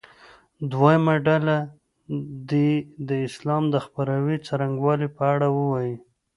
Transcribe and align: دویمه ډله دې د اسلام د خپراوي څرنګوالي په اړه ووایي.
دویمه 0.71 1.15
ډله 1.27 1.57
دې 2.49 2.69
د 3.07 3.09
اسلام 3.27 3.63
د 3.73 3.75
خپراوي 3.85 4.37
څرنګوالي 4.47 5.07
په 5.17 5.23
اړه 5.33 5.47
ووایي. 5.57 5.95